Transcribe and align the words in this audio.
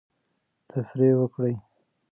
تفریح 0.69 1.13
وکړئ. 1.19 1.55